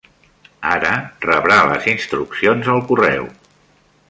Ara 0.69 0.93
rebrà 1.27 1.59
les 1.73 1.87
instruccions 1.93 2.75
al 2.77 2.85
correu. 2.89 3.33